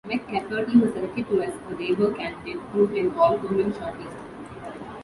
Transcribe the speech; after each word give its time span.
McCafferty 0.09 0.81
was 0.81 0.93
selected 0.93 1.27
to 1.29 1.43
as 1.43 1.53
a 1.53 1.75
Labour 1.75 2.11
candidate 2.15 2.59
through 2.71 2.97
an 2.97 3.13
all-women 3.19 3.71
shortlist. 3.71 4.17